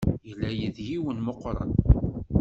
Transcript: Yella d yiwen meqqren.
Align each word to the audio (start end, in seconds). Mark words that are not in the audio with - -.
Yella 0.27 0.49
d 0.75 0.77
yiwen 0.87 1.17
meqqren. 1.25 1.71